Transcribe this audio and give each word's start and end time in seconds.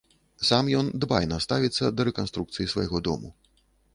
Сам 0.47 0.69
ён 0.77 0.87
дбайна 1.05 1.37
ставіцца 1.45 1.91
да 1.97 2.01
рэканструкцыі 2.09 2.69
свайго 2.75 3.05
дому. 3.09 3.29